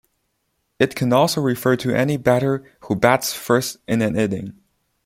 It 0.79 0.95
can 0.95 1.13
also 1.13 1.41
refer 1.41 1.75
to 1.75 1.93
any 1.95 2.17
batter 2.17 2.63
who 2.85 2.95
bats 2.95 3.33
first 3.33 3.77
in 3.87 4.01
an 4.01 4.17
inning. 4.17 4.59